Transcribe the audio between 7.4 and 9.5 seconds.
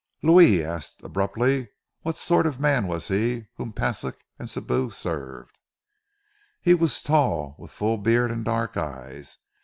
with full beard and dark eyes.